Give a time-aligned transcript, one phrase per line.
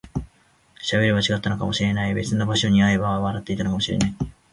[0.83, 4.15] 喋れば違ったのかもしれない、別の場所で会えば笑っていたかもしれない